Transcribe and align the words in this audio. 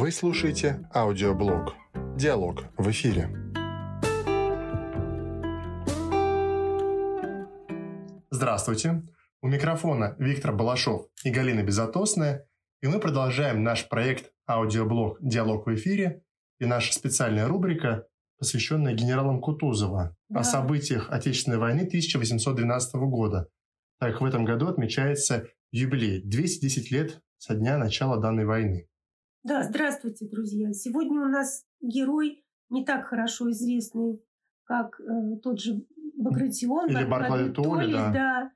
Вы 0.00 0.12
слушаете 0.12 0.88
аудиоблог 0.94 1.74
«Диалог 2.16 2.66
в 2.76 2.88
эфире». 2.88 3.28
Здравствуйте! 8.30 9.02
У 9.42 9.48
микрофона 9.48 10.14
Виктор 10.20 10.54
Балашов 10.54 11.08
и 11.24 11.30
Галина 11.30 11.64
Безотосная, 11.64 12.46
и 12.80 12.86
мы 12.86 13.00
продолжаем 13.00 13.64
наш 13.64 13.88
проект 13.88 14.30
аудиоблог 14.48 15.18
«Диалог 15.20 15.66
в 15.66 15.74
эфире» 15.74 16.22
и 16.60 16.64
наша 16.64 16.94
специальная 16.94 17.48
рубрика, 17.48 18.06
посвященная 18.38 18.94
генералам 18.94 19.40
Кутузова 19.40 20.16
да. 20.28 20.40
о 20.40 20.44
событиях 20.44 21.10
Отечественной 21.10 21.58
войны 21.58 21.80
1812 21.80 22.94
года. 22.94 23.48
Так 23.98 24.12
как 24.12 24.20
в 24.20 24.24
этом 24.26 24.44
году 24.44 24.68
отмечается 24.68 25.48
юбилей– 25.72 26.22
210 26.24 26.92
лет 26.92 27.20
со 27.38 27.56
дня 27.56 27.78
начала 27.78 28.16
данной 28.16 28.44
войны. 28.44 28.86
Да, 29.48 29.62
здравствуйте, 29.62 30.28
друзья. 30.28 30.74
Сегодня 30.74 31.22
у 31.22 31.28
нас 31.28 31.64
герой 31.80 32.44
не 32.68 32.84
так 32.84 33.06
хорошо 33.06 33.50
известный, 33.50 34.20
как 34.64 35.00
э, 35.00 35.36
тот 35.42 35.58
же 35.58 35.86
Багратион. 36.18 36.90
Или 36.90 37.04
Барклай 37.04 37.50
Толли, 37.50 37.92
да. 37.92 38.12
да. 38.12 38.52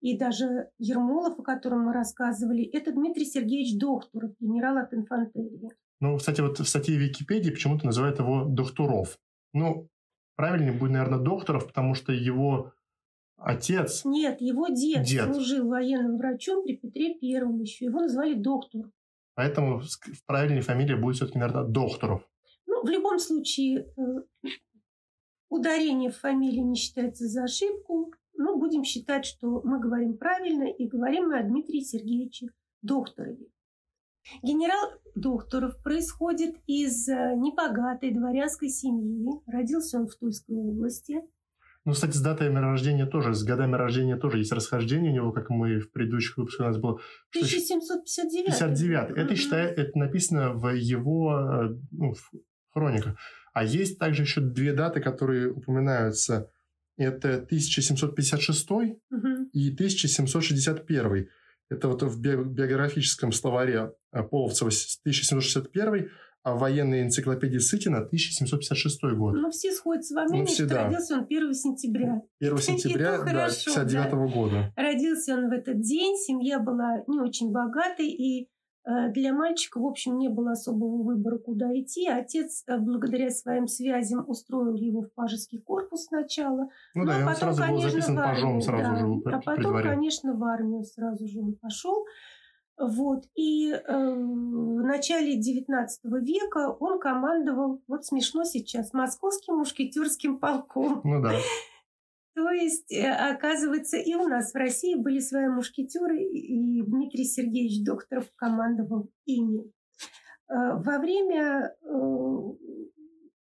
И 0.00 0.16
даже 0.16 0.70
Ермолов, 0.78 1.40
о 1.40 1.42
котором 1.42 1.86
мы 1.86 1.92
рассказывали, 1.92 2.62
это 2.62 2.92
Дмитрий 2.92 3.24
Сергеевич 3.24 3.76
Докторов, 3.76 4.34
генерал 4.38 4.76
от 4.76 4.94
инфантерии. 4.94 5.68
Ну, 5.98 6.16
кстати, 6.16 6.40
вот 6.40 6.60
в 6.60 6.64
статье 6.64 6.96
Википедии 6.96 7.50
почему-то 7.50 7.84
называют 7.84 8.20
его 8.20 8.44
Докторов. 8.44 9.18
Ну, 9.52 9.88
правильнее 10.36 10.74
будет, 10.74 10.92
наверное, 10.92 11.18
Докторов, 11.18 11.66
потому 11.66 11.94
что 11.94 12.12
его 12.12 12.72
отец... 13.36 14.04
Нет, 14.04 14.40
его 14.40 14.68
дед, 14.68 15.02
дед. 15.02 15.24
служил 15.24 15.66
военным 15.66 16.18
врачом 16.18 16.62
при 16.62 16.76
Петре 16.76 17.18
Первом 17.18 17.58
еще. 17.58 17.86
Его 17.86 17.98
назвали 17.98 18.34
доктор. 18.34 18.82
Поэтому 19.36 19.82
правильнее 20.26 20.62
фамилия 20.62 20.96
будет 20.96 21.16
все-таки, 21.16 21.38
наверное, 21.38 21.68
Докторов. 21.68 22.26
Ну, 22.66 22.82
в 22.82 22.88
любом 22.88 23.18
случае, 23.18 23.86
э, 23.96 24.48
ударение 25.50 26.10
в 26.10 26.16
фамилии 26.16 26.60
не 26.60 26.74
считается 26.74 27.26
за 27.28 27.44
ошибку. 27.44 28.12
Но 28.38 28.58
будем 28.58 28.82
считать, 28.82 29.24
что 29.24 29.60
мы 29.62 29.78
говорим 29.78 30.16
правильно, 30.16 30.64
и 30.64 30.86
говорим 30.86 31.28
мы 31.28 31.38
о 31.38 31.42
Дмитрии 31.42 31.80
Сергеевиче 31.80 32.48
Докторове. 32.82 33.46
Генерал 34.42 34.90
Докторов 35.14 35.82
происходит 35.82 36.56
из 36.66 37.06
э, 37.06 37.34
небогатой 37.36 38.12
дворянской 38.12 38.70
семьи. 38.70 39.28
Родился 39.46 39.98
он 39.98 40.08
в 40.08 40.16
Тульской 40.16 40.56
области– 40.56 41.20
ну, 41.86 41.92
кстати, 41.92 42.16
с 42.16 42.20
датами 42.20 42.58
рождения 42.58 43.06
тоже, 43.06 43.32
с 43.32 43.44
годами 43.44 43.76
рождения 43.76 44.16
тоже 44.16 44.38
есть 44.38 44.50
расхождение 44.50 45.12
у 45.12 45.14
него, 45.14 45.32
как 45.32 45.50
мы 45.50 45.78
в 45.78 45.92
предыдущих 45.92 46.36
выпусках 46.36 46.66
у 46.66 46.68
нас 46.68 46.78
было. 46.78 47.00
1759. 47.30 48.46
59. 48.46 49.10
Это, 49.10 49.20
mm-hmm. 49.20 49.36
считаю, 49.36 49.68
это 49.68 49.96
написано 49.96 50.52
в 50.52 50.74
его 50.74 51.38
э, 51.38 51.76
ну, 51.92 52.14
в 52.14 52.32
хрониках. 52.70 53.16
А 53.54 53.62
есть 53.62 54.00
также 54.00 54.22
еще 54.22 54.40
две 54.40 54.72
даты, 54.72 55.00
которые 55.00 55.52
упоминаются. 55.52 56.50
Это 56.98 57.36
1756 57.36 58.68
mm-hmm. 58.68 59.50
и 59.52 59.72
1761. 59.72 61.28
Это 61.68 61.88
вот 61.88 62.02
в 62.02 62.20
биографическом 62.20 63.30
словаре 63.30 63.92
э, 64.12 64.22
Половцева 64.24 64.70
1761 64.70 66.10
а 66.35 66.35
в 66.35 66.35
военной 66.54 67.02
энциклопедии 67.02 67.58
Сытина 67.58 67.98
1756 67.98 69.02
год. 69.16 69.34
Ну, 69.34 69.50
все 69.50 69.72
сходятся 69.72 70.14
во 70.14 70.24
мнении, 70.24 70.40
ну, 70.40 70.46
все, 70.46 70.64
что 70.64 70.74
да. 70.74 70.84
родился 70.84 71.14
он 71.16 71.24
1 71.24 71.54
сентября. 71.54 72.22
1 72.40 72.58
сентября, 72.58 73.18
да, 73.18 73.48
59 73.48 74.12
-го 74.12 74.32
года. 74.32 74.72
Родился 74.76 75.34
он 75.34 75.48
в 75.48 75.52
этот 75.52 75.80
день, 75.80 76.16
семья 76.16 76.60
была 76.60 77.02
не 77.08 77.20
очень 77.20 77.50
богатой, 77.50 78.08
и 78.08 78.48
э, 78.84 79.12
для 79.12 79.32
мальчика, 79.32 79.80
в 79.80 79.86
общем, 79.86 80.18
не 80.18 80.28
было 80.28 80.52
особого 80.52 81.02
выбора, 81.02 81.38
куда 81.38 81.66
идти. 81.72 82.08
Отец, 82.08 82.62
э, 82.68 82.78
благодаря 82.78 83.30
своим 83.30 83.66
связям, 83.66 84.24
устроил 84.28 84.76
его 84.76 85.02
в 85.02 85.12
пажеский 85.14 85.58
корпус 85.58 86.04
сначала. 86.04 86.68
Ну, 86.94 87.02
ну 87.02 87.06
да, 87.06 87.16
а 87.16 87.26
потом, 87.26 87.54
сразу 87.54 87.62
конечно, 87.62 87.82
был 87.82 87.90
записан 87.90 88.16
пажом 88.16 88.60
сразу 88.60 88.82
да. 88.84 88.98
же. 88.98 89.36
А 89.36 89.40
потом, 89.40 89.82
конечно, 89.82 90.34
в 90.34 90.44
армию 90.44 90.84
сразу 90.84 91.26
же 91.26 91.40
он 91.40 91.54
пошел. 91.54 92.04
Вот. 92.78 93.24
И 93.34 93.70
э, 93.70 93.78
в 93.86 94.82
начале 94.82 95.38
XIX 95.38 95.86
века 96.20 96.76
он 96.78 97.00
командовал, 97.00 97.82
вот 97.88 98.04
смешно 98.04 98.44
сейчас, 98.44 98.92
московским 98.92 99.56
мушкетерским 99.56 100.38
полком. 100.38 101.00
Ну 101.02 101.22
да. 101.22 101.32
То 102.34 102.50
есть, 102.50 102.92
э, 102.92 103.10
оказывается, 103.10 103.96
и 103.96 104.14
у 104.14 104.28
нас 104.28 104.52
в 104.52 104.56
России 104.56 104.94
были 104.94 105.20
свои 105.20 105.48
мушкетеры, 105.48 106.22
и 106.22 106.82
Дмитрий 106.82 107.24
Сергеевич 107.24 107.82
Докторов 107.82 108.26
командовал 108.36 109.10
ими. 109.24 109.72
Э, 110.50 110.74
во 110.74 110.98
время 110.98 111.74
э, 111.80 111.88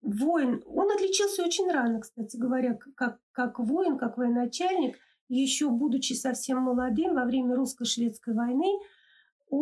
войн 0.00 0.62
он 0.64 0.92
отличился 0.92 1.42
очень 1.42 1.68
рано, 1.72 2.00
кстати 2.02 2.36
говоря, 2.36 2.78
как, 2.94 3.18
как 3.32 3.58
воин, 3.58 3.98
как 3.98 4.16
военачальник. 4.16 4.96
Еще 5.28 5.70
будучи 5.70 6.12
совсем 6.12 6.58
молодым, 6.58 7.14
во 7.14 7.24
время 7.24 7.56
русско-шведской 7.56 8.34
войны– 8.34 8.68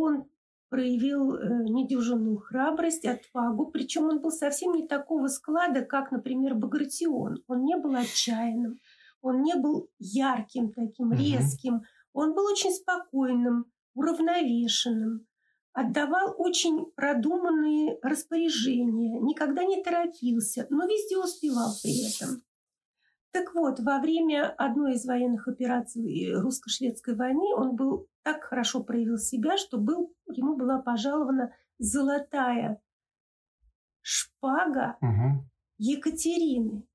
он 0.01 0.25
проявил 0.69 1.35
э, 1.35 1.65
недюжинную 1.65 2.39
храбрость, 2.39 3.05
отвагу, 3.05 3.67
причем 3.67 4.05
он 4.05 4.23
был 4.23 4.31
совсем 4.31 4.73
не 4.73 4.87
такого 4.87 5.29
склада, 5.29 5.83
как, 5.83 6.11
например, 6.13 6.55
Багратион. 6.55 7.43
Он 7.47 7.65
не 7.65 7.77
был 7.77 7.95
отчаянным, 7.95 8.79
он 9.21 9.43
не 9.43 9.55
был 9.55 9.91
ярким 9.99 10.73
таким, 10.73 11.13
резким, 11.13 11.83
он 12.15 12.35
был 12.35 12.45
очень 12.45 12.73
спокойным, 12.73 13.67
уравновешенным, 13.95 15.27
отдавал 15.73 16.35
очень 16.39 16.87
продуманные 16.97 17.99
распоряжения, 18.03 19.21
никогда 19.21 19.65
не 19.65 19.83
торопился, 19.83 20.67
но 20.71 20.87
везде 20.87 21.19
успевал 21.19 21.73
при 21.83 22.09
этом. 22.09 22.43
Так 23.33 23.55
вот, 23.55 23.81
во 23.81 23.99
время 23.99 24.51
одной 24.59 24.95
из 24.95 25.07
военных 25.07 25.49
операций 25.49 26.35
русско-шведской 26.35 27.15
войны 27.15 27.55
он 27.55 27.77
был 27.77 28.09
так 28.23 28.45
хорошо 28.45 28.83
проявил 28.83 29.19
себя, 29.19 29.57
что 29.57 29.79
был, 29.79 30.15
ему 30.27 30.57
была 30.57 30.81
пожалована 30.81 31.55
золотая 31.79 32.81
шпага 34.01 34.97
угу. 35.01 35.49
Екатерины. 35.79 36.87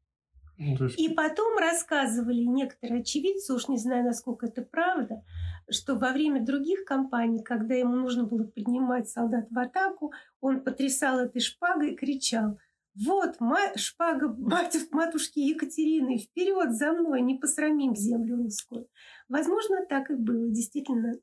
Ну, 0.57 0.85
есть... 0.85 0.99
И 0.99 1.13
потом 1.13 1.57
рассказывали 1.57 2.41
некоторые 2.41 3.01
очевидцы, 3.01 3.53
уж 3.53 3.67
не 3.67 3.77
знаю, 3.77 4.05
насколько 4.05 4.47
это 4.47 4.63
правда, 4.63 5.23
что 5.69 5.95
во 5.95 6.11
время 6.11 6.43
других 6.43 6.83
кампаний, 6.85 7.43
когда 7.43 7.75
ему 7.75 7.95
нужно 7.95 8.23
было 8.23 8.43
поднимать 8.43 9.09
солдат 9.09 9.47
в 9.51 9.59
атаку, 9.59 10.13
он 10.41 10.63
потрясал 10.63 11.19
этой 11.19 11.41
шпагой 11.41 11.93
и 11.93 11.95
кричал 11.95 12.57
вот 13.05 13.35
шпага 13.75 14.35
матушки 14.91 15.39
Екатерины, 15.39 16.17
вперед 16.17 16.73
за 16.73 16.93
мной, 16.93 17.21
не 17.21 17.35
посрамим 17.35 17.95
землю 17.95 18.37
русскую. 18.37 18.87
Возможно, 19.29 19.85
так 19.87 20.09
и 20.09 20.15
было. 20.15 20.49
Действительно, 20.49 21.13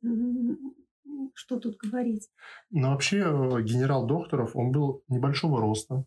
что 1.35 1.59
тут 1.59 1.77
говорить. 1.77 2.29
Но 2.71 2.91
вообще 2.91 3.19
э, 3.19 3.62
генерал 3.62 4.07
Докторов, 4.07 4.55
он 4.55 4.73
был 4.73 5.03
небольшого 5.09 5.61
роста. 5.61 6.05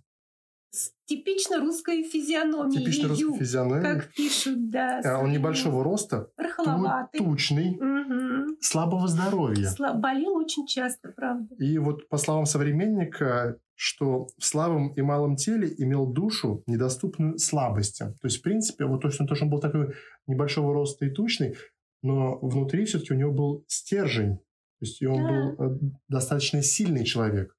С 0.69 0.91
типично 1.05 1.59
русской 1.59 2.03
физиономией. 2.03 2.79
Типично 2.79 3.07
русской 3.07 3.38
физиономией. 3.38 3.81
Как 3.81 4.13
пишут, 4.13 4.69
да. 4.69 5.01
А 5.03 5.19
он 5.19 5.31
небольшого 5.31 5.84
роста. 5.84 6.29
Рахловатый. 6.38 7.19
Тучный. 7.19 7.78
Угу. 7.78 8.57
Слабого 8.61 9.07
здоровья. 9.07 9.69
Сла- 9.78 9.94
болел 9.94 10.35
очень 10.35 10.67
часто, 10.67 11.09
правда. 11.16 11.55
И 11.55 11.78
вот 11.78 12.09
по 12.09 12.17
словам 12.17 12.45
современника, 12.45 13.59
что 13.79 14.27
в 14.39 14.43
слабом 14.43 14.91
и 14.93 15.01
малом 15.01 15.35
теле 15.35 15.71
имел 15.77 16.07
душу, 16.07 16.63
недоступную 16.65 17.38
слабости. 17.38 18.03
То 18.03 18.25
есть, 18.25 18.39
в 18.39 18.41
принципе, 18.41 18.85
вот 18.85 19.01
точно 19.01 19.27
то, 19.27 19.35
что 19.35 19.45
он 19.45 19.51
был 19.51 19.59
такой 19.59 19.93
небольшого 20.25 20.73
роста 20.73 21.05
и 21.05 21.11
тучный, 21.11 21.55
но 22.01 22.39
внутри 22.39 22.85
все-таки 22.85 23.13
у 23.13 23.17
него 23.17 23.31
был 23.31 23.63
стержень. 23.67 24.37
То 24.37 24.85
есть, 24.85 25.01
и 25.01 25.05
он 25.05 25.23
да. 25.23 25.29
был 25.29 25.75
э, 25.75 25.79
достаточно 26.07 26.63
сильный 26.63 27.05
человек. 27.05 27.55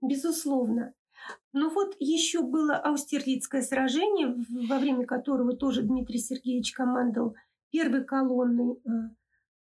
Безусловно. 0.00 0.94
Ну 1.52 1.70
вот 1.72 1.96
еще 1.98 2.42
было 2.42 2.76
Аустерлицкое 2.76 3.60
сражение, 3.60 4.34
во 4.68 4.78
время 4.78 5.04
которого 5.04 5.54
тоже 5.54 5.82
Дмитрий 5.82 6.18
Сергеевич 6.18 6.72
командовал 6.72 7.36
первой 7.70 8.04
колонной 8.04 8.76
э, 8.76 8.90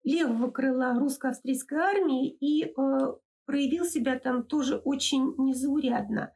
левого 0.03 0.49
крыла 0.49 0.97
русско-австрийской 0.97 1.77
армии, 1.77 2.29
и 2.29 2.65
э, 2.65 3.13
проявил 3.45 3.85
себя 3.85 4.19
там 4.19 4.43
тоже 4.43 4.77
очень 4.77 5.33
незаурядно. 5.37 6.33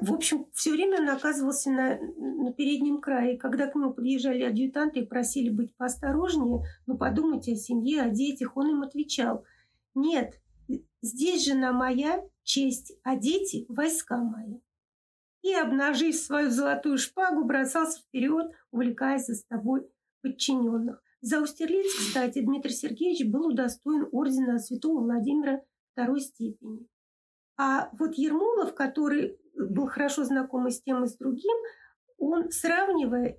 В 0.00 0.12
общем, 0.12 0.46
все 0.52 0.72
время 0.72 1.00
он 1.00 1.08
оказывался 1.08 1.70
на, 1.70 1.98
на 1.98 2.52
переднем 2.52 3.00
крае. 3.00 3.38
Когда 3.38 3.68
к 3.68 3.74
нему 3.74 3.92
подъезжали 3.92 4.42
адъютанты 4.42 5.00
и 5.00 5.06
просили 5.06 5.50
быть 5.50 5.74
поосторожнее, 5.76 6.64
ну 6.86 6.98
подумайте 6.98 7.52
о 7.52 7.56
семье, 7.56 8.02
о 8.02 8.10
детях, 8.10 8.56
он 8.56 8.70
им 8.70 8.82
отвечал, 8.82 9.44
нет, 9.94 10.40
здесь 11.00 11.44
жена 11.44 11.72
моя, 11.72 12.22
честь, 12.42 12.92
а 13.04 13.16
дети– 13.16 13.66
войска 13.68 14.18
мои. 14.18 14.58
И, 15.42 15.52
обнажив 15.54 16.16
свою 16.16 16.50
золотую 16.50 16.98
шпагу, 16.98 17.44
бросался 17.44 18.00
вперед, 18.00 18.50
увлекаясь 18.72 19.26
за 19.26 19.34
собой 19.34 19.86
подчиненных. 20.22 21.02
За 21.20 21.40
Устерлиц, 21.40 21.86
кстати, 21.94 22.40
Дмитрий 22.40 22.72
Сергеевич 22.72 23.26
был 23.26 23.48
удостоен 23.48 24.08
ордена 24.10 24.58
святого 24.58 25.02
Владимира 25.02 25.62
второй 25.94 26.20
степени. 26.20 26.86
А 27.56 27.88
вот 27.98 28.14
Ермолов, 28.14 28.74
который 28.74 29.38
был 29.56 29.86
хорошо 29.86 30.24
знаком 30.24 30.66
и 30.66 30.70
с 30.70 30.82
тем, 30.82 31.04
и 31.04 31.06
с 31.06 31.16
другим, 31.16 31.56
он, 32.18 32.50
сравнивая 32.50 33.38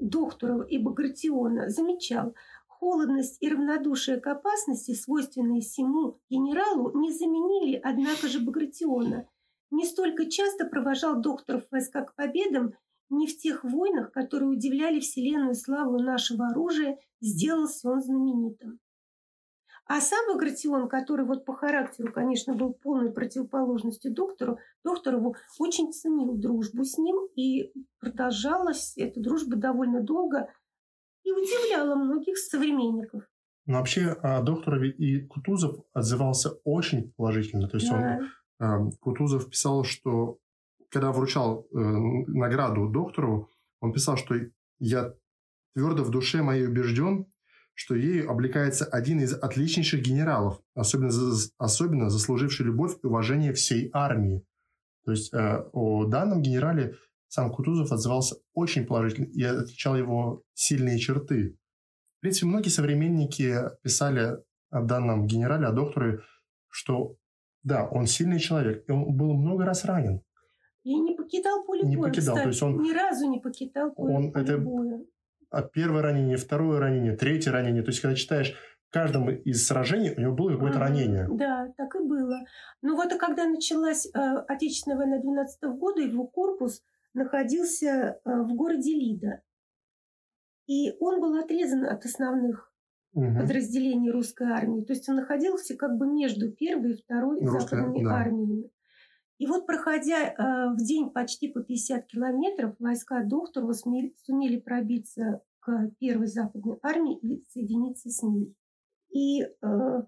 Докторова 0.00 0.62
и 0.62 0.78
Багратиона, 0.78 1.68
замечал, 1.68 2.34
холодность 2.66 3.36
и 3.40 3.48
равнодушие 3.48 4.20
к 4.20 4.26
опасности, 4.26 4.94
свойственные 4.94 5.60
всему 5.60 6.18
генералу, 6.28 6.98
не 6.98 7.12
заменили, 7.12 7.80
однако 7.82 8.26
же, 8.26 8.40
Багратиона. 8.40 9.28
Не 9.70 9.86
столько 9.86 10.28
часто 10.28 10.66
провожал 10.66 11.20
докторов 11.20 11.64
войска 11.70 12.02
к 12.02 12.14
победам, 12.16 12.74
не 13.10 13.28
в 13.28 13.38
тех 13.38 13.62
войнах, 13.62 14.10
которые 14.10 14.50
удивляли 14.50 14.98
вселенную 14.98 15.54
славу 15.54 15.98
нашего 15.98 16.48
оружия, 16.48 16.98
сделался 17.20 17.90
он 17.90 18.02
знаменитым. 18.02 18.80
А 19.86 20.00
сам 20.00 20.32
Багратион, 20.32 20.88
который 20.88 21.26
вот 21.26 21.44
по 21.44 21.54
характеру, 21.54 22.12
конечно, 22.12 22.54
был 22.54 22.72
полной 22.72 23.12
противоположностью 23.12 24.12
доктору, 24.12 24.58
докторову 24.84 25.34
очень 25.58 25.92
ценил 25.92 26.34
дружбу 26.34 26.84
с 26.84 26.96
ним, 26.98 27.16
и 27.36 27.72
продолжалась 27.98 28.96
эта 28.96 29.20
дружба 29.20 29.56
довольно 29.56 30.00
долго 30.00 30.48
и 31.24 31.32
удивляла 31.32 31.96
многих 31.96 32.38
современников. 32.38 33.24
Но 33.66 33.78
вообще 33.78 34.08
о 34.22 34.42
докторове 34.42 34.90
и 34.90 35.24
Кутузов 35.26 35.84
отзывался 35.92 36.50
очень 36.64 37.12
положительно. 37.16 37.68
То 37.68 37.76
есть 37.76 37.90
да. 37.90 38.20
он, 38.60 38.88
э, 38.88 38.90
Кутузов 39.00 39.48
писал, 39.50 39.84
что 39.84 40.38
когда 40.90 41.12
вручал 41.12 41.66
э, 41.70 41.78
награду 41.78 42.88
доктору, 42.88 43.48
он 43.80 43.92
писал, 43.92 44.16
что 44.16 44.34
я 44.78 45.14
твердо 45.74 46.02
в 46.04 46.10
душе 46.10 46.42
моей 46.42 46.66
убежден, 46.66 47.26
что 47.74 47.94
ею 47.94 48.30
облекается 48.30 48.84
один 48.84 49.20
из 49.20 49.34
отличнейших 49.34 50.02
генералов, 50.02 50.60
особенно, 50.74 51.10
особенно 51.58 52.10
заслуживший 52.10 52.66
любовь 52.66 52.96
и 53.02 53.06
уважение 53.06 53.52
всей 53.52 53.90
армии. 53.92 54.44
То 55.04 55.12
есть 55.12 55.32
э, 55.32 55.64
о 55.72 56.06
данном 56.06 56.42
генерале 56.42 56.96
сам 57.28 57.50
Кутузов 57.50 57.90
отзывался 57.90 58.36
очень 58.52 58.86
положительно 58.86 59.26
и 59.26 59.42
отличал 59.42 59.96
его 59.96 60.42
сильные 60.54 60.98
черты. 60.98 61.56
В 62.18 62.20
принципе, 62.20 62.46
многие 62.46 62.68
современники 62.68 63.56
писали 63.82 64.36
о 64.70 64.82
данном 64.82 65.26
генерале, 65.26 65.66
о 65.66 65.72
докторе, 65.72 66.20
что 66.68 67.16
да, 67.62 67.88
он 67.88 68.06
сильный 68.06 68.38
человек, 68.38 68.84
и 68.88 68.92
он 68.92 69.16
был 69.16 69.32
много 69.34 69.64
раз 69.64 69.84
ранен. 69.84 70.20
И 70.84 70.94
не 70.94 71.16
покидал 71.16 71.64
поле 71.64 71.82
не 71.82 71.96
боя, 71.96 72.10
покидал, 72.10 72.34
кстати, 72.34 72.42
то 72.42 72.48
есть 72.48 72.62
он, 72.62 72.82
ни 72.82 72.92
разу 72.92 73.30
не 73.30 73.40
покидал 73.40 73.92
поле, 73.92 74.14
он, 74.14 74.32
поле 74.32 74.44
это, 74.44 74.58
боя 74.58 75.00
первое 75.60 76.02
ранение, 76.02 76.38
второе 76.38 76.80
ранение, 76.80 77.16
третье 77.16 77.52
ранение. 77.52 77.82
То 77.82 77.90
есть, 77.90 78.00
когда 78.00 78.14
читаешь 78.14 78.54
в 78.88 78.92
каждом 78.92 79.30
из 79.30 79.66
сражений 79.66 80.14
у 80.14 80.20
него 80.20 80.34
было 80.34 80.52
какое-то 80.52 80.78
mm 80.78 80.80
ранение. 80.80 81.28
Да, 81.30 81.72
так 81.76 81.94
и 81.96 82.00
было. 82.00 82.38
Ну 82.82 82.96
вот, 82.96 83.12
и 83.12 83.18
когда 83.18 83.46
началась 83.46 84.06
э, 84.06 84.18
Отечественная 84.48 84.98
война 84.98 85.18
12 85.18 85.62
года, 85.78 86.00
его 86.00 86.26
корпус 86.26 86.82
находился 87.14 87.88
э, 87.88 88.20
в 88.24 88.54
городе 88.54 88.94
Лида. 88.94 89.42
И 90.66 90.94
он 91.00 91.20
был 91.20 91.36
отрезан 91.38 91.84
от 91.84 92.04
основных 92.04 92.72
угу. 93.14 93.34
подразделений 93.34 94.10
русской 94.10 94.48
армии. 94.48 94.84
То 94.84 94.92
есть 94.92 95.08
он 95.08 95.16
находился 95.16 95.76
как 95.76 95.96
бы 95.96 96.06
между 96.06 96.50
первой 96.52 96.92
и 96.92 97.02
второй 97.02 97.40
Русская, 97.40 97.76
западными 97.78 98.04
да. 98.04 98.14
армиями. 98.14 98.70
И 99.42 99.46
вот, 99.48 99.66
проходя 99.66 100.28
э, 100.28 100.72
в 100.72 100.76
день 100.76 101.10
почти 101.10 101.48
по 101.48 101.64
50 101.64 102.06
километров, 102.06 102.76
войска 102.78 103.24
Дохтурова 103.24 103.72
сумели 103.72 104.60
пробиться 104.60 105.40
к 105.58 105.90
первой 105.98 106.28
западной 106.28 106.78
армии 106.80 107.18
и 107.18 107.42
соединиться 107.50 108.08
с 108.08 108.22
ней. 108.22 108.54
И 109.10 109.42
э, 109.42 109.48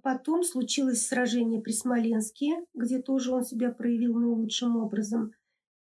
потом 0.04 0.44
случилось 0.44 1.04
сражение 1.04 1.60
при 1.60 1.72
Смоленске, 1.72 2.64
где 2.74 3.02
тоже 3.02 3.32
он 3.32 3.42
себя 3.42 3.72
проявил 3.72 4.14
наилучшим 4.14 4.76
образом. 4.76 5.32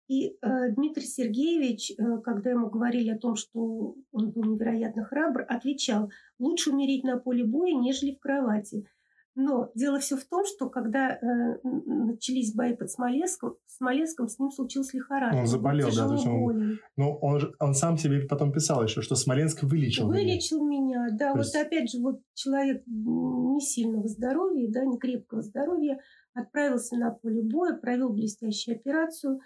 И 0.07 0.37
э, 0.43 0.73
Дмитрий 0.73 1.07
Сергеевич, 1.07 1.93
э, 1.93 2.19
когда 2.23 2.51
ему 2.51 2.69
говорили 2.69 3.09
о 3.09 3.19
том, 3.19 3.37
что 3.37 3.95
он 4.13 4.33
был 4.33 4.45
невероятно 4.45 5.07
храбр, 5.07 5.47
отвечал, 5.49 6.11
лучше 6.39 6.73
умереть 6.73 7.05
на 7.05 7.17
поле 7.17 7.47
боя, 7.47 7.73
нежели 7.73 8.15
в 8.17 8.21
кровати. 8.21 8.87
Но 9.37 9.71
дело 9.75 10.00
все 10.00 10.17
в 10.17 10.25
том, 10.25 10.44
что 10.44 10.69
когда 10.69 11.12
э, 11.12 11.61
начались 11.62 12.53
бои 12.53 12.75
под 12.75 12.91
Смоленском, 12.91 13.56
Смоленском 13.67 14.29
с 14.29 14.38
ним 14.38 14.50
случилась 14.50 14.93
лихорадка. 14.93 15.38
Он 15.38 15.47
заболел, 15.47 15.88
да. 15.94 16.09
То 16.09 16.15
есть 16.15 16.27
он, 16.27 16.79
ну, 16.97 17.19
он, 17.21 17.55
он 17.61 17.75
сам 17.75 17.97
себе 17.97 18.27
потом 18.27 18.53
писал 18.53 18.82
еще, 18.82 19.03
что 19.03 19.15
Смоленск 19.15 19.62
вылечил, 19.62 20.09
вылечил 20.09 20.67
меня. 20.67 21.06
меня. 21.06 21.17
Да, 21.17 21.32
то 21.32 21.38
вот 21.38 21.47
есть... 21.47 21.55
опять 21.55 21.91
же, 21.91 22.00
вот 22.00 22.21
человек 22.35 22.82
не 22.87 23.61
сильного 23.61 24.09
здоровья, 24.09 24.69
да, 24.71 24.85
не 24.85 24.99
крепкого 24.99 25.43
здоровья, 25.43 26.00
отправился 26.35 26.97
на 26.97 27.12
поле 27.12 27.43
боя, 27.43 27.79
провел 27.79 28.12
блестящую 28.12 28.77
операцию 28.77 29.41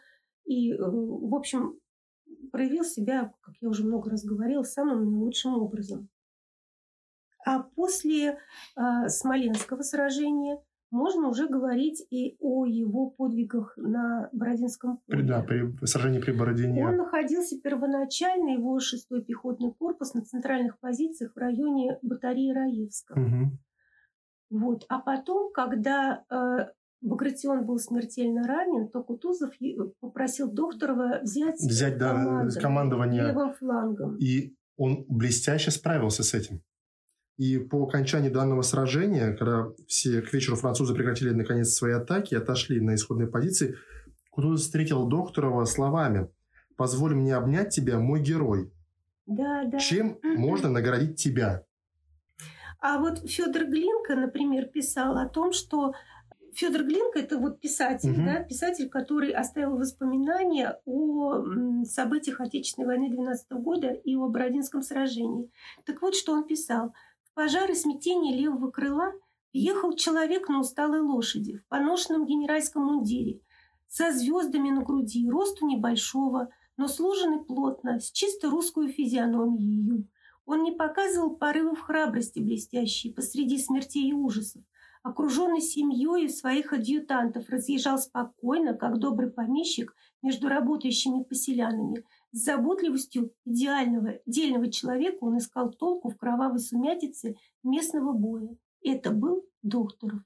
и, 0.47 0.73
э, 0.73 0.77
в 0.79 1.35
общем, 1.35 1.79
проявил 2.53 2.85
себя, 2.85 3.33
как 3.43 3.55
я 3.61 3.69
уже 3.69 3.85
много 3.85 4.11
раз 4.11 4.25
говорила, 4.25 4.63
самым 4.63 5.21
лучшим 5.21 5.55
образом. 5.55 6.09
А 7.47 7.61
после 7.61 8.39
э, 8.77 9.09
Смоленского 9.09 9.83
сражения 9.83 10.59
можно 10.91 11.29
уже 11.29 11.49
говорить 11.49 12.07
и 12.11 12.37
о 12.41 12.67
его 12.67 13.11
подвигах 13.11 13.75
на 13.77 14.29
Бородинском 14.33 14.99
поле. 15.07 15.25
Да, 15.25 15.43
при 15.43 15.75
сражении 15.87 16.21
при 16.21 16.33
Бородине. 16.33 16.87
Он 16.87 16.97
находился 16.97 17.61
первоначально, 17.61 18.51
его 18.51 18.79
шестой 18.79 19.25
пехотный 19.25 19.73
корпус, 19.73 20.15
на 20.15 20.23
центральных 20.23 20.79
позициях 20.79 21.33
в 21.35 21.39
районе 21.39 21.99
батареи 22.03 22.53
Раевска. 22.53 23.13
Угу. 23.13 23.59
Вот. 24.51 24.85
А 24.89 25.01
потом, 25.01 25.53
когда 25.53 26.25
э, 26.31 26.67
Багратион 27.01 27.67
был 27.67 27.79
смертельно 27.79 28.47
ранен, 28.47 28.89
то 28.89 29.03
Кутузов 29.03 29.53
попросил 30.01 30.51
Докторова 30.51 31.21
взять, 31.23 31.57
взять 31.57 31.99
да, 31.99 32.47
командование 32.61 33.27
левым 33.27 33.53
флангом. 33.55 34.17
И 34.19 34.55
он 34.77 35.05
блестяще 35.09 35.73
справился 35.73 36.23
с 36.23 36.35
этим. 36.35 36.63
И 37.37 37.59
по 37.59 37.83
окончании 37.83 38.29
данного 38.29 38.63
сражения, 38.63 39.33
когда 39.33 39.67
все 39.89 40.23
к 40.23 40.33
вечеру 40.33 40.57
французы 40.57 40.95
прекратили 40.95 41.31
наконец 41.31 41.71
свои 41.71 41.93
атаки 41.93 42.35
и 42.35 42.37
отошли 42.37 42.81
на 42.81 42.95
исходные 42.95 43.29
позиции, 43.29 43.77
Кутузов 44.31 44.65
встретил 44.65 45.07
Докторова 45.07 45.65
словами 45.65 46.29
«Позволь 46.77 47.15
мне 47.15 47.35
обнять 47.35 47.75
тебя, 47.75 47.99
мой 47.99 48.21
герой». 48.21 48.73
Да, 49.27 49.65
да. 49.65 49.79
Чем 49.79 50.19
можно 50.23 50.69
наградить 50.69 51.17
тебя? 51.17 51.65
А 52.81 52.99
вот 52.99 53.29
Федор 53.29 53.65
Глинка, 53.65 54.15
например, 54.15 54.67
писал 54.67 55.17
о 55.17 55.27
том, 55.27 55.53
что 55.53 55.95
Федор 56.55 56.85
Глинка 56.85 57.19
это 57.19 57.39
вот 57.39 57.61
писатель, 57.61 58.13
угу. 58.13 58.25
да, 58.25 58.41
писатель, 58.45 58.89
который 58.89 59.31
оставил 59.31 59.77
воспоминания 59.77 60.79
о 60.85 61.85
событиях 61.85 62.41
Отечественной 62.41 62.87
войны 62.87 63.11
12 63.11 63.51
года 63.53 63.89
и 63.89 64.15
о 64.15 64.29
Бородинском 64.29 64.83
сражении. 64.83 65.51
Так 65.85 66.03
вот, 66.03 66.15
что 66.15 66.33
он 66.33 66.47
писал 66.47 66.95
пожар 67.35 67.71
и 67.71 67.75
смятение 67.75 68.37
левого 68.37 68.71
крыла 68.71 69.13
ехал 69.53 69.95
человек 69.95 70.49
на 70.49 70.61
усталой 70.61 71.01
лошади 71.01 71.59
в 71.59 71.69
поношенном 71.69 72.27
генеральском 72.27 72.85
мундире, 72.85 73.41
со 73.89 74.13
звездами 74.13 74.71
на 74.71 74.83
груди, 74.83 75.29
росту 75.29 75.67
небольшого, 75.67 76.49
но 76.77 76.89
сложенный 76.89 77.45
плотно, 77.45 78.01
с 78.01 78.11
чисто 78.11 78.51
русскую 78.51 78.89
физиономией. 78.89 80.09
Он 80.47 80.63
не 80.63 80.73
показывал 80.73 81.37
порывов 81.37 81.81
храбрости 81.81 82.41
блестящей 82.41 83.13
посреди 83.13 83.59
смертей 83.59 84.11
и 84.11 84.13
ужасов. 84.13 84.63
Окруженный 85.03 85.61
семьей 85.61 86.29
своих 86.29 86.73
адъютантов 86.73 87.49
разъезжал 87.51 87.99
спокойно, 87.99 88.75
как 88.75 88.99
добрый 88.99 89.31
помещик, 89.31 89.95
между 90.23 90.49
работающими 90.49 91.23
поселянами, 91.23 92.05
с 92.35 92.45
заботливостью 92.45 93.33
идеального, 93.47 94.19
дельного 94.27 94.71
человека 94.71 95.19
он 95.21 95.39
искал 95.39 95.71
толку 95.71 96.11
в 96.11 96.17
кровавой 96.17 96.59
сумятице 96.59 97.37
местного 97.63 98.13
боя. 98.13 98.57
Это 98.83 99.13
был 99.13 99.47
Докторов. 99.63 100.21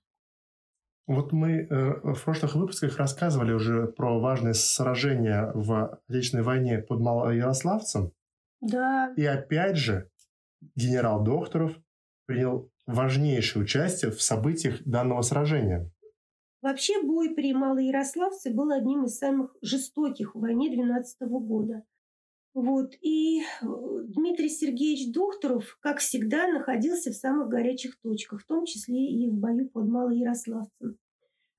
Вот 1.07 1.33
мы 1.33 1.63
э, 1.63 2.15
в 2.15 2.25
прошлых 2.25 2.55
выпусках 2.55 2.97
рассказывали 2.97 3.53
уже 3.53 3.87
про 3.87 4.19
важное 4.19 4.55
сражение 4.55 5.53
в 5.55 6.01
Отечественной 6.09 6.43
войне 6.43 6.79
под 6.79 7.01
Малоярославцем. 7.01 8.13
Да. 8.61 9.13
И 9.17 9.25
опять 9.25 9.77
же, 9.77 10.11
генерал 10.75 11.23
Докторов 11.23 11.73
принял 12.27 12.71
важнейшее 12.87 13.63
участие 13.63 14.11
в 14.11 14.23
событиях 14.23 14.83
данного 14.85 15.23
сражения. 15.23 15.91
Вообще 16.63 17.03
бой 17.03 17.35
при 17.35 17.53
Малоярославце 17.53 18.51
был 18.51 18.71
одним 18.71 19.05
из 19.05 19.17
самых 19.17 19.55
жестоких 19.63 20.35
в 20.35 20.41
войне 20.41 20.71
12 20.71 21.21
года. 21.29 21.85
Вот. 22.61 22.95
И 23.03 23.43
э, 23.43 23.67
Дмитрий 24.09 24.49
Сергеевич 24.49 25.15
Докторов, 25.15 25.79
как 25.81 25.99
всегда, 25.99 26.49
находился 26.49 27.13
в 27.13 27.15
самых 27.15 27.49
горячих 27.49 27.97
точках, 28.01 28.43
в 28.43 28.47
том 28.47 28.65
числе 28.65 29.07
и 29.07 29.31
в 29.31 29.35
бою 29.35 29.69
под 29.69 29.87
Малоярославцем. 29.87 30.99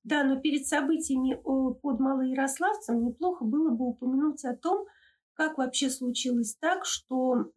Да, 0.03 0.25
но 0.25 0.41
перед 0.41 0.67
событиями 0.67 1.39
под 1.41 2.01
Малоярославцем 2.01 3.01
неплохо 3.01 3.45
было 3.45 3.69
бы 3.69 3.87
упомянуть 3.87 4.43
о 4.43 4.57
том, 4.57 4.87
как 5.35 5.57
вообще 5.57 5.89
случилось 5.89 6.57
так, 6.59 6.83
что 6.83 7.49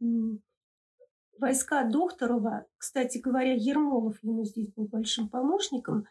войска 1.36 1.82
Докторова, 1.82 2.66
кстати 2.78 3.18
говоря, 3.18 3.54
Ермолов 3.54 4.22
ему 4.22 4.44
здесь 4.44 4.72
был 4.72 4.86
большим 4.86 5.28
помощником, 5.28 6.04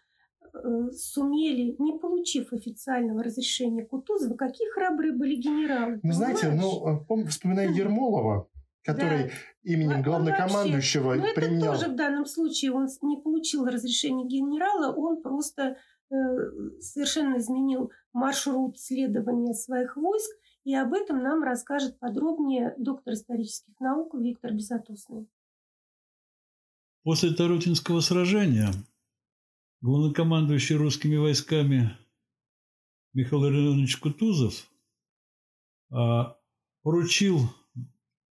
сумели, 0.91 1.75
не 1.79 1.97
получив 1.97 2.53
официального 2.53 3.23
разрешения 3.23 3.85
Кутузова, 3.85 4.35
какие 4.35 4.69
храбрые 4.71 5.13
были 5.13 5.35
генералы. 5.35 5.99
Вы 6.03 6.13
знаете, 6.13 6.51
ну, 6.51 7.05
э, 7.07 7.25
вспоминая 7.27 7.69
Ермолова, 7.69 8.49
который 8.83 9.25
да. 9.25 9.29
именем 9.63 10.01
главнокомандующего 10.01 11.09
вообще, 11.09 11.21
ну, 11.21 11.33
применял... 11.33 11.73
это 11.73 11.81
тоже 11.81 11.93
в 11.93 11.95
данном 11.95 12.25
случае 12.25 12.71
он 12.71 12.87
не 13.01 13.17
получил 13.17 13.65
разрешения 13.65 14.25
генерала, 14.25 14.93
он 14.93 15.21
просто 15.21 15.77
э, 16.09 16.15
совершенно 16.79 17.37
изменил 17.37 17.91
маршрут 18.13 18.79
следования 18.79 19.53
своих 19.53 19.95
войск, 19.95 20.31
и 20.63 20.75
об 20.75 20.93
этом 20.93 21.23
нам 21.23 21.43
расскажет 21.43 21.99
подробнее 21.99 22.75
доктор 22.77 23.13
исторических 23.13 23.79
наук 23.79 24.13
Виктор 24.15 24.53
Безотосный. 24.53 25.27
После 27.03 27.33
Тарутинского 27.33 27.99
сражения 28.01 28.69
главнокомандующий 29.81 30.75
русскими 30.75 31.17
войсками 31.17 31.97
Михаил 33.13 33.43
Иванович 33.43 33.97
Кутузов 33.97 34.69
а, 35.89 36.37
поручил 36.83 37.49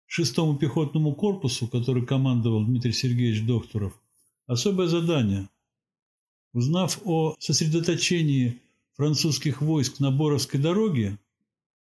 шестому 0.06 0.56
пехотному 0.56 1.14
корпусу, 1.14 1.68
который 1.68 2.06
командовал 2.06 2.64
Дмитрий 2.64 2.92
Сергеевич 2.92 3.44
Докторов, 3.44 4.00
особое 4.46 4.86
задание. 4.86 5.48
Узнав 6.52 7.00
о 7.04 7.34
сосредоточении 7.38 8.62
французских 8.94 9.62
войск 9.62 10.00
на 10.00 10.10
Боровской 10.10 10.60
дороге, 10.60 11.18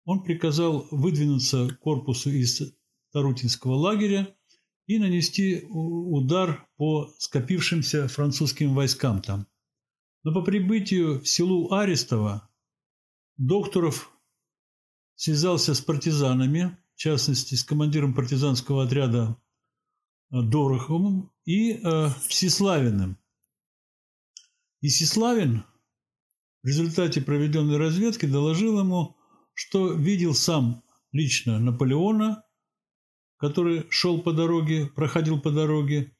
он 0.05 0.23
приказал 0.23 0.87
выдвинуться 0.91 1.75
корпусу 1.81 2.31
из 2.31 2.75
Тарутинского 3.13 3.75
лагеря 3.75 4.35
и 4.87 4.99
нанести 4.99 5.65
удар 5.69 6.67
по 6.77 7.13
скопившимся 7.19 8.09
французским 8.09 8.75
войскам 8.75 9.23
там. 9.23 9.47
Но 10.25 10.33
по 10.33 10.43
прибытию 10.43 11.21
в 11.21 11.29
селу 11.29 11.73
Арестово 11.73 12.49
Докторов 13.37 14.13
связался 15.15 15.75
с 15.75 15.81
партизанами, 15.81 16.77
в 16.95 16.99
частности, 16.99 17.55
с 17.55 17.65
командиром 17.65 18.15
партизанского 18.15 18.85
отряда 18.85 19.37
э, 20.31 20.43
Дороховым 20.43 21.33
и 21.45 21.73
э, 21.73 22.09
Всеславиным. 22.29 23.19
И 24.81 24.89
Всеславин 24.89 25.65
в 26.63 26.67
результате 26.67 27.21
проведенной 27.21 27.77
разведки 27.77 28.27
доложил 28.27 28.79
ему, 28.81 29.17
что 29.55 29.93
видел 29.93 30.35
сам 30.35 30.83
лично 31.13 31.59
Наполеона, 31.59 32.45
который 33.43 33.87
шел 33.91 34.23
по 34.23 34.33
дороге, 34.33 34.87
проходил 34.87 35.41
по 35.41 35.51
дороге, 35.51 36.13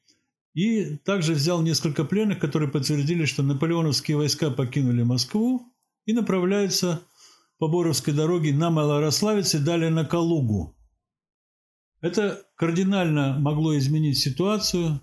и 0.53 0.97
также 0.97 1.33
взял 1.33 1.61
несколько 1.61 2.03
пленных, 2.03 2.37
которые 2.37 2.69
подтвердили, 2.69 3.23
что 3.23 3.43
наполеоновские 3.43 4.17
войска 4.17 4.51
покинули 4.51 5.03
Москву 5.03 5.73
и 6.05 6.11
направляются 6.11 7.01
по 7.59 7.69
Боровской 7.69 8.13
дороге 8.13 8.53
на 8.53 8.69
Малорославец 8.71 9.55
и 9.55 9.59
далее 9.59 9.89
на 9.89 10.03
Калугу. 10.03 10.75
Это 12.01 12.43
кардинально 12.57 13.39
могло 13.39 13.77
изменить 13.77 14.17
ситуацию, 14.17 14.99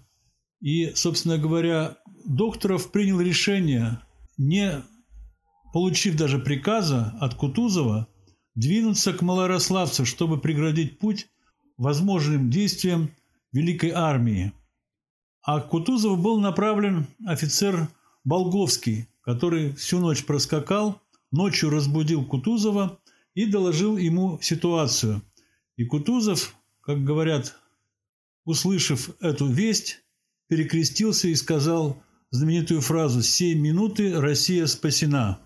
и, 0.60 0.92
собственно 0.94 1.38
говоря, 1.38 1.96
Докторов 2.26 2.92
принял 2.92 3.22
решение, 3.22 4.02
не 4.36 4.84
получив 5.72 6.18
даже 6.18 6.38
приказа 6.38 7.16
от 7.18 7.34
Кутузова, 7.34 8.08
двинуться 8.54 9.14
к 9.14 9.22
Малорославцу, 9.22 10.04
чтобы 10.04 10.38
преградить 10.38 10.98
путь 10.98 11.26
возможным 11.80 12.50
действиям 12.50 13.10
Великой 13.52 13.90
армии. 13.90 14.52
А 15.42 15.60
к 15.60 15.70
Кутузову 15.70 16.16
был 16.16 16.38
направлен 16.38 17.06
офицер 17.26 17.88
Болговский, 18.22 19.08
который 19.22 19.72
всю 19.72 19.98
ночь 19.98 20.26
проскакал, 20.26 21.00
ночью 21.32 21.70
разбудил 21.70 22.26
Кутузова 22.26 23.00
и 23.32 23.46
доложил 23.46 23.96
ему 23.96 24.38
ситуацию. 24.42 25.22
И 25.76 25.86
Кутузов, 25.86 26.54
как 26.82 27.02
говорят, 27.02 27.56
услышав 28.44 29.10
эту 29.22 29.46
весть, 29.46 30.04
перекрестился 30.48 31.28
и 31.28 31.34
сказал 31.34 31.96
знаменитую 32.30 32.82
фразу 32.82 33.22
«Семь 33.22 33.58
минуты, 33.58 34.20
Россия 34.20 34.66
спасена». 34.66 35.40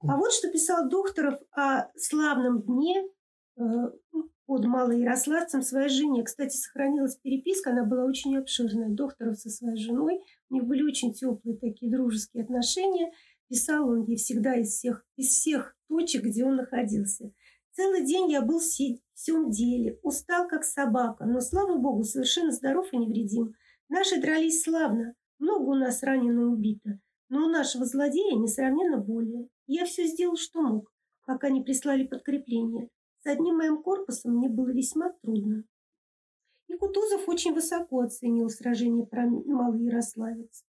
А 0.00 0.16
вот 0.16 0.32
что 0.32 0.50
писал 0.50 0.88
Докторов 0.88 1.34
о 1.54 1.84
славном 1.98 2.62
дне 2.62 3.04
под 4.46 4.64
Малоярославцем 4.64 5.62
своей 5.62 5.88
жене. 5.88 6.22
Кстати, 6.22 6.56
сохранилась 6.56 7.16
переписка, 7.16 7.70
она 7.70 7.84
была 7.84 8.04
очень 8.04 8.36
обширная. 8.36 8.90
Докторов 8.90 9.38
со 9.38 9.50
своей 9.50 9.76
женой, 9.76 10.20
у 10.50 10.54
них 10.54 10.64
были 10.64 10.82
очень 10.82 11.12
теплые 11.12 11.58
такие 11.58 11.90
дружеские 11.90 12.44
отношения. 12.44 13.12
Писал 13.48 13.88
он 13.88 14.04
ей 14.04 14.16
всегда 14.16 14.56
из 14.56 14.70
всех, 14.70 15.04
из 15.16 15.28
всех 15.28 15.76
точек, 15.88 16.24
где 16.24 16.44
он 16.44 16.56
находился. 16.56 17.32
Целый 17.72 18.04
день 18.06 18.30
я 18.30 18.40
был 18.40 18.60
в 18.60 18.62
всем 18.62 19.50
деле, 19.50 19.98
устал 20.02 20.46
как 20.48 20.64
собака, 20.64 21.24
но, 21.24 21.40
слава 21.40 21.76
богу, 21.76 22.04
совершенно 22.04 22.52
здоров 22.52 22.92
и 22.92 22.96
невредим. 22.96 23.54
Наши 23.88 24.20
дрались 24.20 24.62
славно, 24.62 25.14
много 25.38 25.70
у 25.70 25.74
нас 25.74 26.02
ранено 26.02 26.40
и 26.40 26.44
убито, 26.44 27.00
но 27.28 27.46
у 27.46 27.48
нашего 27.48 27.84
злодея 27.84 28.36
несравненно 28.36 28.98
более. 28.98 29.48
Я 29.66 29.86
все 29.86 30.06
сделал, 30.06 30.36
что 30.36 30.62
мог, 30.62 30.92
пока 31.26 31.50
не 31.50 31.62
прислали 31.62 32.06
подкрепление. 32.06 32.88
С 33.24 33.26
одним 33.26 33.56
моим 33.56 33.82
корпусом 33.82 34.36
мне 34.36 34.50
было 34.50 34.68
весьма 34.68 35.10
трудно. 35.22 35.64
И 36.68 36.76
Кутузов 36.76 37.26
очень 37.26 37.54
высоко 37.54 38.00
оценил 38.00 38.50
сражение 38.50 39.06
про 39.06 39.26
Малый 39.26 39.86
Ярославец. 39.86 40.62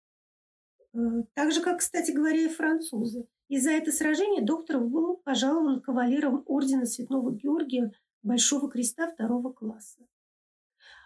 Э, 0.93 0.99
так 1.33 1.51
же, 1.51 1.63
как, 1.63 1.79
кстати 1.79 2.11
говоря, 2.11 2.41
и 2.41 2.47
французы. 2.47 3.27
И 3.47 3.59
за 3.59 3.71
это 3.71 3.91
сражение 3.91 4.45
Докторов 4.45 4.87
был 4.87 5.17
пожалован 5.17 5.81
кавалером 5.81 6.43
ордена 6.45 6.85
Святого 6.85 7.31
Георгия 7.31 7.91
Большого 8.21 8.69
Креста 8.69 9.07
второго 9.07 9.51
класса. 9.51 10.05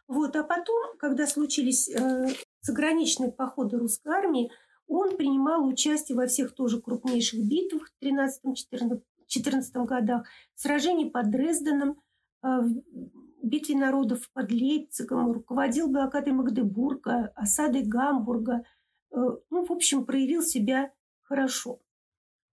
Вот, 0.09 0.35
а 0.35 0.43
потом, 0.43 0.97
когда 0.97 1.27
случились 1.27 1.87
э, 1.87 2.27
заграничные 2.59 3.31
походы 3.31 3.77
русской 3.77 4.09
армии, 4.09 4.51
он 4.85 5.15
принимал 5.15 5.65
участие 5.65 6.17
во 6.17 6.27
всех 6.27 6.53
тоже 6.53 6.81
крупнейших 6.81 7.39
битвах 7.41 7.89
в 7.89 8.03
13-14 8.03 9.01
14 9.27 9.73
годах, 9.87 10.27
сражений 10.55 11.09
под 11.09 11.29
Дрезденом, 11.31 12.01
э, 12.43 12.47
битве 13.43 13.75
народов 13.75 14.29
под 14.33 14.51
Лейпцигом, 14.51 15.31
руководил 15.31 15.89
блокадой 15.89 16.33
Магдебурга, 16.33 17.31
осадой 17.35 17.83
Гамбурга. 17.83 18.63
Э, 19.11 19.15
ну, 19.49 19.65
в 19.65 19.71
общем, 19.71 20.05
проявил 20.05 20.41
себя 20.41 20.91
хорошо. 21.23 21.79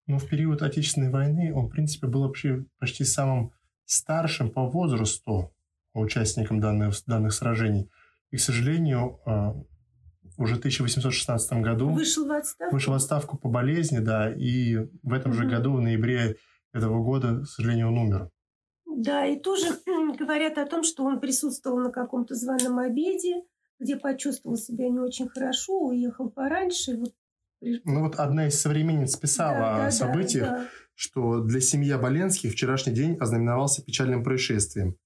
Но 0.06 0.18
в 0.18 0.28
период 0.28 0.62
Отечественной 0.62 1.10
войны 1.10 1.52
он, 1.54 1.66
в 1.66 1.70
принципе, 1.70 2.06
был 2.06 2.22
вообще 2.22 2.64
почти 2.78 3.04
самым 3.04 3.52
старшим 3.86 4.50
по 4.50 4.68
возрасту 4.68 5.54
участником 5.94 6.60
данных, 6.60 6.94
данных 7.06 7.32
сражений. 7.32 7.90
И, 8.30 8.36
к 8.36 8.40
сожалению, 8.40 9.20
э, 9.26 9.54
уже 10.36 10.56
в 10.56 10.58
1816 10.58 11.62
году 11.62 11.90
вышел 11.90 12.26
в 12.26 12.32
отставку, 12.32 12.74
вышел 12.74 12.92
в 12.92 12.96
отставку 12.96 13.38
по 13.38 13.48
болезни, 13.48 13.98
да, 13.98 14.32
и 14.32 14.76
в 15.02 15.12
этом 15.12 15.30
угу. 15.30 15.38
же 15.38 15.48
году, 15.48 15.74
в 15.74 15.80
ноябре 15.80 16.36
этого 16.74 17.02
года, 17.02 17.40
к 17.40 17.46
сожалению, 17.46 17.88
он 17.88 17.98
умер. 17.98 18.30
Да, 18.86 19.26
и 19.26 19.38
тоже 19.38 19.66
говорят 20.18 20.58
о 20.58 20.66
том, 20.66 20.84
что 20.84 21.04
он 21.04 21.20
присутствовал 21.20 21.78
на 21.78 21.90
каком-то 21.90 22.34
званом 22.34 22.78
обеде, 22.78 23.42
где 23.78 23.96
почувствовал 23.96 24.56
себя 24.56 24.88
не 24.88 24.98
очень 24.98 25.28
хорошо, 25.28 25.78
уехал 25.78 26.30
пораньше. 26.30 26.96
Вот. 26.96 27.14
Ну 27.84 28.02
вот 28.02 28.16
одна 28.16 28.48
из 28.48 28.60
современниц 28.60 29.16
писала 29.16 29.58
да, 29.58 29.76
о 29.76 29.84
да, 29.86 29.90
событиях, 29.90 30.44
да, 30.44 30.56
да. 30.58 30.68
что 30.94 31.40
для 31.40 31.60
семьи 31.60 31.90
Оболенских 31.90 32.52
вчерашний 32.52 32.92
день 32.92 33.16
ознаменовался 33.18 33.82
печальным 33.82 34.22
происшествием. 34.22 34.96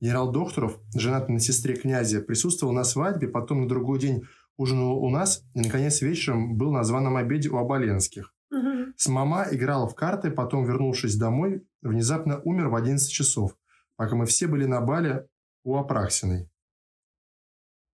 Генерал 0.00 0.30
Докторов, 0.30 0.78
женатый 0.94 1.34
на 1.34 1.40
сестре 1.40 1.74
князя, 1.74 2.20
присутствовал 2.20 2.72
на 2.72 2.84
свадьбе, 2.84 3.28
потом 3.28 3.62
на 3.62 3.68
другой 3.68 3.98
день 3.98 4.24
ужинал 4.56 4.98
у 5.02 5.08
нас 5.08 5.42
и, 5.54 5.60
наконец, 5.60 6.02
вечером 6.02 6.56
был 6.56 6.72
на 6.72 6.84
званом 6.84 7.16
обеде 7.16 7.48
у 7.48 7.56
Оболенских. 7.56 8.34
Угу. 8.50 8.92
С 8.96 9.08
мама 9.08 9.46
играла 9.50 9.88
в 9.88 9.94
карты, 9.94 10.30
потом, 10.30 10.64
вернувшись 10.64 11.16
домой, 11.16 11.66
внезапно 11.82 12.40
умер 12.44 12.68
в 12.68 12.74
11 12.74 13.10
часов, 13.10 13.56
пока 13.96 14.14
мы 14.14 14.26
все 14.26 14.46
были 14.46 14.66
на 14.66 14.80
бале 14.80 15.26
у 15.64 15.76
Апраксиной. 15.76 16.48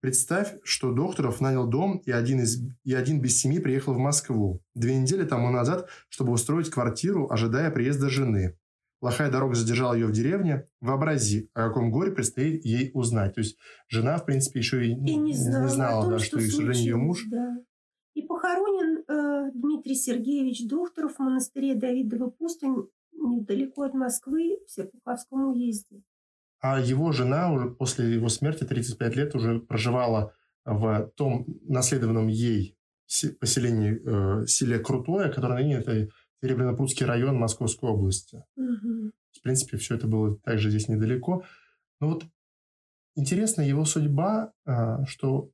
Представь, 0.01 0.55
что 0.63 0.93
Докторов 0.93 1.41
нанял 1.41 1.67
дом, 1.67 1.99
и 1.99 2.13
один, 2.13 2.41
из, 2.41 2.63
и 2.85 2.95
один 2.95 3.21
без 3.21 3.37
семьи 3.41 3.59
приехал 3.59 3.95
в 3.95 3.99
Москву 3.99 4.63
две 4.75 4.97
недели 4.97 5.25
тому 5.25 5.51
назад, 5.51 5.89
чтобы 6.09 6.33
устроить 6.33 6.71
квартиру, 6.71 7.29
ожидая 7.31 7.71
приезда 7.73 8.09
жены. 8.09 8.57
Плохая 9.01 9.31
дорога 9.31 9.55
задержала 9.55 9.95
ее 9.95 10.07
в 10.07 10.13
деревне. 10.13 10.69
Вообрази, 10.81 11.51
о 11.55 11.69
каком 11.69 11.91
горе 11.91 12.13
предстоит 12.13 12.65
ей 12.65 12.91
узнать. 12.95 13.35
То 13.35 13.41
есть 13.41 13.57
жена, 13.89 14.19
в 14.19 14.25
принципе, 14.25 14.61
еще 14.61 14.85
и, 14.87 14.91
и 14.91 15.17
не 15.17 15.35
знала, 15.35 15.63
не 15.65 15.69
знала 15.69 16.03
том, 16.03 16.13
да, 16.13 16.19
что, 16.19 16.41
что, 16.41 16.51
что 16.51 16.73
ее 16.73 16.97
муж. 16.97 17.25
Да. 17.29 17.59
И 18.19 18.23
похоронен 18.23 19.05
э, 19.07 19.53
Дмитрий 19.55 19.95
Сергеевич 19.95 20.67
Докторов 20.67 21.15
в 21.15 21.19
монастыре 21.21 21.77
Давидова 21.77 22.31
пустынь 22.31 22.89
недалеко 23.13 23.83
от 23.83 23.95
Москвы 23.95 24.59
в 24.67 24.71
Серпуховском 24.73 25.53
уезде. 25.53 26.03
А 26.61 26.81
его 26.81 27.13
жена 27.13 27.53
уже 27.53 27.71
после 27.71 28.13
его 28.13 28.29
смерти 28.29 28.65
35 28.65 29.15
лет 29.15 29.37
уже 29.37 29.61
проживала 29.61 30.35
в 30.65 31.13
том 31.15 31.47
наследованном 31.63 32.27
ей 32.27 32.77
поселении 33.39 33.93
э, 33.95 34.47
селе 34.49 34.81
Крутое, 34.81 35.31
которое 35.31 35.63
ныне 35.63 35.77
это 35.77 36.09
Серебряно-Прудский 36.43 37.07
район 37.07 37.37
Московской 37.37 37.89
области. 37.89 38.45
Мгм. 38.57 39.13
В 39.31 39.43
принципе, 39.43 39.77
все 39.77 39.95
это 39.95 40.09
было 40.09 40.37
также 40.41 40.71
здесь 40.71 40.89
недалеко. 40.89 41.45
Но 42.01 42.09
вот 42.09 42.25
интересна 43.15 43.63
его 43.63 43.85
судьба, 43.85 44.53
а, 44.65 45.05
что 45.07 45.53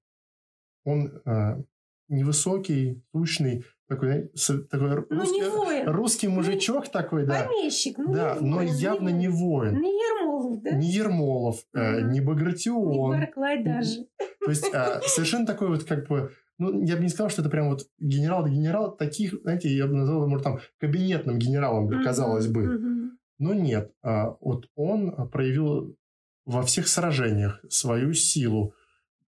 он 0.85 1.21
а, 1.27 1.63
невысокий, 2.09 3.03
тучный, 3.13 3.65
такой, 3.89 4.31
такой 4.71 4.89
Ну, 5.11 5.21
русский, 5.21 5.41
не 5.41 5.49
воин. 5.49 5.89
русский 5.89 6.29
мужичок 6.29 6.89
такой, 6.89 7.27
да. 7.27 7.45
Помещик. 7.45 7.99
Ну, 7.99 8.13
Да, 8.15 8.37
не 8.41 8.49
но 8.51 8.57
воин, 8.57 8.75
явно 8.75 9.09
не 9.11 9.29
воин. 9.29 9.81
Не 9.81 9.91
Ермолов, 9.91 10.63
да? 10.63 10.71
Не 10.73 10.89
Ермолов, 10.91 11.57
э, 11.75 12.01
Мгм. 12.01 12.11
не 12.13 12.19
Не 12.19 12.25
Багратион. 12.25 13.21
Барклай 13.21 13.63
даже. 13.63 14.07
То 14.41 14.51
есть 14.51 14.73
а, 14.75 15.01
совершенно 15.03 15.47
такой 15.47 15.69
вот 15.69 15.85
как 15.85 16.09
бы, 16.09 16.33
ну, 16.59 16.83
я 16.85 16.97
бы 16.97 17.03
не 17.03 17.09
сказал, 17.09 17.31
что 17.31 17.43
это 17.43 17.51
прям 17.51 17.69
вот 17.71 17.87
генерал 17.99 18.45
да 18.45 18.51
генерал, 18.51 18.97
таких, 18.97 19.35
знаете, 19.43 19.69
я 19.75 19.87
бы 19.87 19.95
назвал, 19.95 20.27
может, 20.29 20.45
там, 20.45 20.59
кабинетным 20.79 21.39
генералом, 21.39 21.87
Мгм, 21.87 22.03
казалось 22.05 22.47
бы. 22.49 22.63
мгм. 22.65 23.19
Но 23.39 23.53
нет, 23.55 23.93
а, 24.03 24.37
вот 24.41 24.69
он 24.77 25.29
проявил 25.31 25.97
во 26.47 26.63
всех 26.63 26.89
сражениях 26.89 27.61
свою 27.69 28.13
силу, 28.15 28.75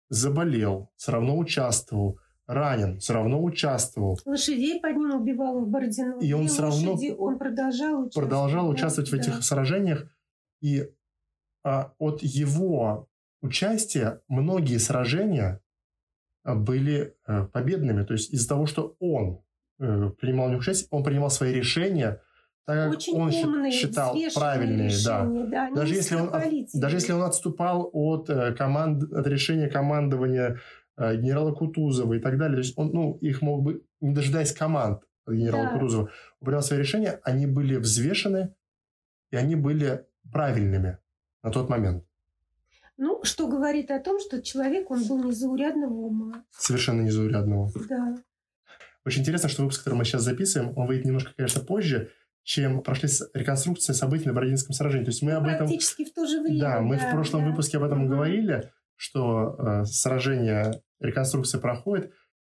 заболел, 0.08 0.90
все 0.96 1.12
равно 1.12 1.36
участвовал, 1.38 2.18
ранен, 2.46 2.98
все 2.98 3.14
равно 3.14 3.42
участвовал, 3.42 4.18
Лошадей 4.24 4.80
под 4.80 4.96
ним 4.96 5.14
убивал 5.14 5.60
в 5.60 5.68
Бородино. 5.68 6.18
И 6.20 6.32
он 6.32 6.48
всё 6.48 6.62
равно 6.62 6.92
лошади, 6.92 7.14
Он 7.16 7.38
продолжал 7.38 8.02
участвовать. 8.02 8.14
продолжал 8.14 8.64
да, 8.66 8.70
участвовать 8.70 9.10
в 9.10 9.12
да. 9.12 9.18
этих 9.18 9.42
сражениях, 9.42 10.06
и 10.60 10.88
а, 11.64 11.92
от 11.98 12.22
его 12.22 13.08
участия 13.40 14.20
многие 14.28 14.78
сражения 14.78 15.60
а, 16.44 16.54
были 16.54 17.16
э, 17.26 17.44
победными, 17.46 18.04
то 18.04 18.14
есть 18.14 18.32
из-за 18.32 18.48
того, 18.48 18.66
что 18.66 18.96
он 18.98 19.42
э, 19.78 20.10
принимал 20.20 20.48
в 20.48 20.50
них 20.50 20.60
участие, 20.60 20.88
он 20.90 21.04
принимал 21.04 21.30
свои 21.30 21.52
решения, 21.52 22.20
так 22.64 22.90
как 22.90 22.98
Очень 22.98 23.14
он 23.14 23.28
умные, 23.28 23.72
считал 23.72 24.16
правильные, 24.34 24.90
да. 25.04 25.20
решения, 25.24 25.46
да. 25.46 25.64
они 25.66 25.74
Даже 25.74 25.94
если, 25.94 26.14
он, 26.14 26.30
даже 26.74 26.96
если 26.96 27.12
он 27.12 27.22
отступал 27.22 27.90
от, 27.92 28.30
э, 28.30 28.52
команд, 28.54 29.12
от 29.12 29.26
решения 29.26 29.68
командования 29.68 30.50
э, 30.50 30.56
генерала 31.16 31.52
Кутузова 31.52 32.14
и 32.14 32.20
так 32.20 32.38
далее, 32.38 32.56
то 32.56 32.62
есть 32.62 32.78
он, 32.78 32.90
ну, 32.92 33.18
их 33.20 33.42
мог 33.42 33.62
бы, 33.62 33.84
не 34.00 34.14
дожидаясь 34.14 34.52
команд 34.52 35.02
генерала 35.26 35.64
Да. 35.64 35.70
Кутузова, 35.72 36.10
принял 36.40 36.62
свои 36.62 36.78
решения, 36.78 37.20
они 37.24 37.46
были 37.46 37.76
взвешены, 37.76 38.54
и 39.30 39.36
они 39.36 39.56
были 39.56 40.06
правильными 40.32 40.98
на 41.42 41.50
тот 41.50 41.68
момент. 41.68 42.04
Ну, 42.96 43.20
что 43.24 43.48
говорит 43.48 43.90
о 43.90 43.98
том, 44.00 44.20
что 44.20 44.42
человек, 44.42 44.90
он 44.90 45.06
был 45.06 45.24
незаурядного 45.24 45.92
ума. 45.92 46.44
Совершенно 46.50 47.02
незаурядного. 47.02 47.72
Да. 47.88 48.16
Очень 49.04 49.22
интересно, 49.22 49.48
что 49.48 49.62
выпуск, 49.62 49.80
который 49.80 49.96
мы 49.96 50.04
сейчас 50.04 50.22
записываем, 50.22 50.72
он 50.76 50.86
выйдет 50.86 51.06
немножко, 51.06 51.32
конечно, 51.36 51.60
позже, 51.62 52.10
чем 52.44 52.82
прошли 52.82 53.08
реконструкции 53.34 53.92
событий 53.92 54.26
на 54.26 54.34
Бородинском 54.34 54.74
сражении. 54.74 55.04
То 55.04 55.10
есть 55.10 55.22
мы 55.22 55.32
об 55.32 55.46
этом... 55.46 55.66
Практически 55.66 56.04
в 56.04 56.12
то 56.12 56.26
же 56.26 56.40
время. 56.40 56.60
Да, 56.60 56.80
мы 56.80 56.98
в 56.98 57.10
прошлом 57.10 57.42
да. 57.42 57.50
выпуске 57.50 57.78
об 57.78 57.84
этом 57.84 58.00
Мгм. 58.00 58.10
говорили, 58.10 58.70
что 58.96 59.56
э, 59.58 59.84
сражение, 59.84 60.82
реконструкция 61.02 61.60
проходит. 61.60 62.12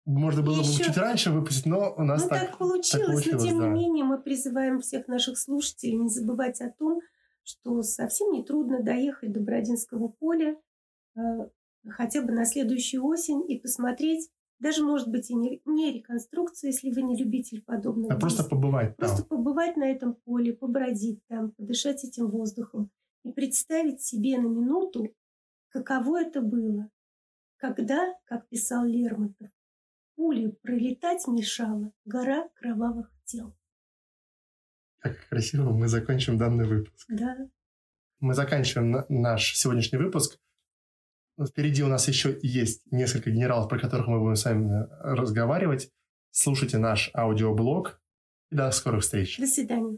Можно 0.05 0.43
было 0.43 0.57
бы 0.57 0.61
Еще- 0.61 0.83
чуть 0.83 0.97
раньше 0.97 1.31
выпустить, 1.31 1.65
но 1.65 1.93
у 1.97 2.03
нас 2.03 2.23
Ну, 2.23 2.29
так, 2.29 2.49
так... 2.49 2.57
получилось, 2.59 3.07
получилось, 3.07 3.43
но 3.43 3.49
тем 3.49 3.59
да. 3.59 3.67
не 3.67 3.73
менее 3.73 4.03
мы 4.05 4.21
призываем 4.21 4.79
всех 4.79 5.07
наших 5.07 5.37
слушателей 5.37 5.95
не 5.95 6.09
забывать 6.09 6.61
о 6.61 6.69
том, 6.69 7.01
что 7.43 7.81
совсем 7.81 8.31
нетрудно 8.31 8.83
доехать 8.83 9.31
до 9.31 9.39
Бородинского 9.39 10.09
поля 10.09 10.57
э, 11.15 11.21
хотя 11.87 12.21
бы 12.21 12.31
на 12.33 12.45
следующую 12.45 13.03
осень 13.03 13.49
и 13.49 13.59
посмотреть, 13.59 14.29
даже, 14.59 14.83
может 14.83 15.09
быть, 15.09 15.29
и 15.29 15.35
не, 15.35 15.61
не 15.65 15.91
реконструкцию, 15.91 16.71
если 16.71 16.91
вы 16.91 17.01
не 17.01 17.17
любитель 17.17 17.61
подобного. 17.63 18.13
а 18.13 18.17
просто 18.19 18.43
действия. 18.43 18.55
побывать 18.55 18.87
там. 18.97 19.07
Просто 19.09 19.25
побывать 19.25 19.75
на 19.75 19.83
этом 19.85 20.15
поле, 20.23 20.53
побродить 20.53 21.19
там, 21.27 21.51
подышать 21.51 22.03
этим 22.03 22.27
воздухом 22.29 22.89
и 23.23 23.31
представить 23.31 24.01
себе 24.01 24.38
на 24.38 24.47
минуту, 24.47 25.08
каково 25.69 26.21
это 26.21 26.41
было, 26.41 26.89
когда, 27.73 28.13
как 28.25 28.47
писал 28.49 28.86
Лермонтов, 28.86 29.49
пулю 30.15 30.54
пролетать 30.62 31.25
мешала 31.28 31.91
гора 32.06 32.47
кровавых 32.56 33.12
тел. 33.23 33.56
Как 34.99 35.28
красиво 35.30 35.71
мы 35.71 35.88
закончим 35.88 36.38
данный 36.38 36.67
выпуск. 36.67 37.06
Да. 37.10 37.38
Мы 38.19 38.34
заканчиваем 38.34 38.91
на- 38.91 39.06
наш 39.10 39.56
сегодняшний 39.56 39.97
выпуск. 39.97 40.39
Впереди 41.49 41.84
у 41.84 41.88
нас 41.88 42.08
еще 42.08 42.39
есть 42.41 42.89
несколько 42.91 43.30
генералов, 43.30 43.67
про 43.69 43.78
которых 43.80 44.08
мы 44.08 44.19
будем 44.19 44.36
с 44.36 44.45
вами 44.45 44.88
разговаривать. 45.01 45.91
Слушайте 46.32 46.78
наш 46.78 47.12
аудиоблог. 47.13 48.01
И 48.51 48.56
до 48.56 48.71
скорых 48.71 49.01
встреч. 49.01 49.38
До 49.39 49.47
свидания. 49.47 49.97